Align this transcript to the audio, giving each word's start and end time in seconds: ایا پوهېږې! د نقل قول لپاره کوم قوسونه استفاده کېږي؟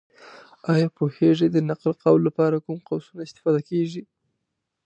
ایا 0.73 0.87
پوهېږې! 0.97 1.47
د 1.51 1.57
نقل 1.69 1.91
قول 2.03 2.21
لپاره 2.27 2.63
کوم 2.65 2.77
قوسونه 2.87 3.21
استفاده 3.25 3.59
کېږي؟ 3.69 4.03